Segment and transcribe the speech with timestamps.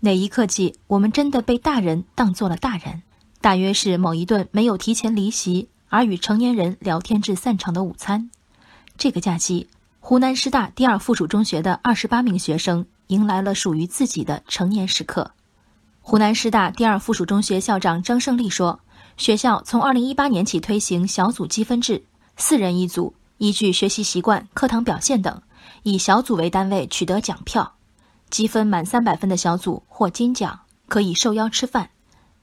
[0.00, 3.02] 哪一刻起，我们真的被大人当做了大人。
[3.40, 8.30] 大约是某一顿没有提前离席而与成年人聊天至散场的午餐。
[8.96, 15.32] 这个假期，湖南师大第二附属中学的二十八名学生迎来了属于自己的成年时刻。
[16.00, 18.78] 湖南师大第二附属中学校长张胜利说
[19.18, 22.04] ：“学校从二零一八年起推行小组积分制，
[22.36, 25.42] 四人一组，依据学习习惯、课堂表现等，
[25.82, 27.74] 以小组为单位取得奖票。
[28.30, 31.90] 积分满三百分的小组获金奖，可以受邀吃饭。”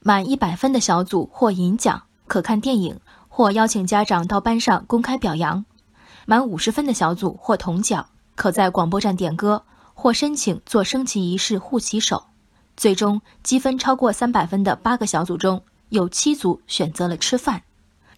[0.00, 5.64] 满一百分的小组获银奖，可看电影或邀请家长到班上公开表扬；
[6.26, 12.22] 满五十分的小组获铜奖，可在广播站点歌或申请做升旗仪式护旗手。
[12.76, 17.62] 最终积分超过三百分的八个小组中有七组选择了吃饭，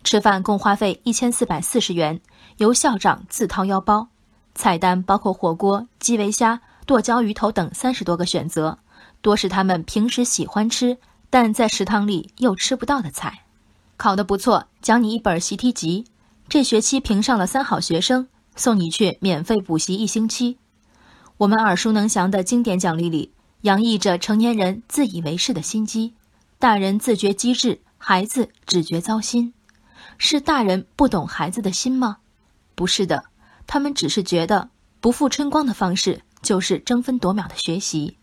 [0.05, 2.21] 吃饭共花费一千四百四十元，
[2.59, 4.09] 由校长自掏腰包。
[4.55, 8.79] 菜单包括火锅、基围虾、剁椒鱼头等三十多个选择，
[9.21, 10.97] 多是他们平时喜欢吃。
[11.29, 13.45] 但在食堂里又吃不到的菜，
[13.99, 16.07] 考得不错，奖你一本习题集。
[16.49, 20.57] 这学期评上了三好学生，送你去免费补习一星期。
[21.37, 26.15] 我们耳熟能详的经典奖励里，洋溢着成年人自以为是的心机。
[26.59, 29.53] 大人自觉机智，孩子只觉糟心。
[30.17, 32.17] 是大人不懂孩子的心吗？
[32.75, 33.25] 不是的，
[33.67, 34.71] 他们只是觉得
[35.03, 38.17] 不负春光的方式就是争分夺秒的学习。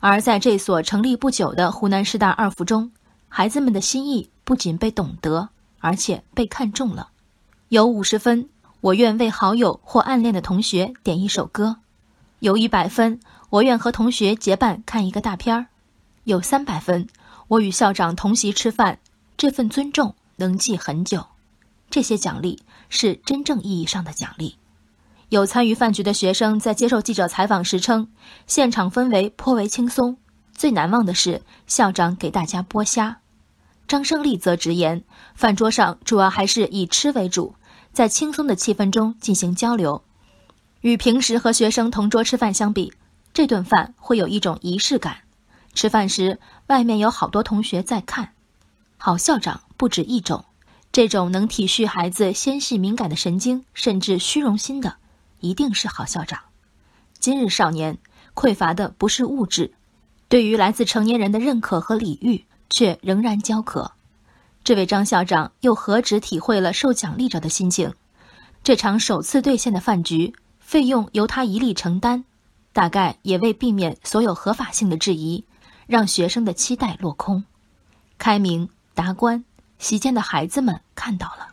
[0.00, 2.92] 而在这所成立不久的湖南师大二附中，
[3.28, 5.48] 孩子们的心意不仅被懂得，
[5.80, 7.08] 而且被看中了。
[7.68, 8.48] 有五十分，
[8.80, 11.76] 我愿为好友或暗恋的同学点一首歌；
[12.40, 15.66] 有一百分，我愿和同学结伴看一个大片儿；
[16.24, 17.08] 有三百分，
[17.48, 18.98] 我与校长同席吃饭。
[19.36, 21.26] 这份尊重能记很久。
[21.90, 24.56] 这些奖励是真正意义上的奖励。
[25.30, 28.08] 有参与饭局的学生在接受记者采访时称，
[28.46, 30.18] 现场氛围颇为轻松。
[30.54, 33.18] 最难忘的是校长给大家剥虾。
[33.88, 35.02] 张胜利则直言，
[35.34, 37.54] 饭桌上主要还是以吃为主，
[37.92, 40.04] 在轻松的气氛中进行交流。
[40.82, 42.92] 与平时和学生同桌吃饭相比，
[43.32, 45.18] 这顿饭会有一种仪式感。
[45.74, 46.38] 吃饭时，
[46.68, 48.30] 外面有好多同学在看。
[48.96, 50.44] 好校长不止一种，
[50.92, 54.96] 这种能体恤孩子纤细敏感的神经，甚至虚荣心的。
[55.44, 56.40] 一定是好校长。
[57.18, 57.98] 今日少年
[58.34, 59.74] 匮乏的不是物质，
[60.28, 63.92] 对于来自成年人的认可和礼遇，却仍然焦渴。
[64.64, 67.92] 这位张校长又何止体会了受奖励者的心情？
[68.62, 72.24] 这场首次兑现的饭局费用由他一力承担，
[72.72, 75.44] 大概也为避免所有合法性的质疑，
[75.86, 77.44] 让学生的期待落空。
[78.16, 79.44] 开明、达观、
[79.78, 81.48] 席间的孩子们看到了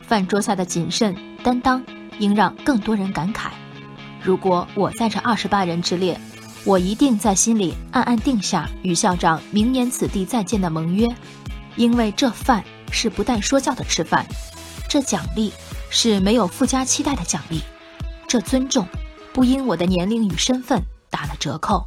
[0.00, 1.84] 饭桌下的谨慎担当。
[2.18, 3.50] 应让更多人感慨：
[4.22, 6.18] 如果我在这二十八人之列，
[6.64, 11.08] 我一定在心里暗暗定下与校长明年此地再见的盟约，
[11.76, 14.26] 因为这饭是不带说教的吃饭，
[14.88, 15.52] 这奖励
[15.90, 17.60] 是没有附加期待的奖励，
[18.26, 18.86] 这尊重
[19.32, 21.86] 不因我的年龄与身份打了折扣。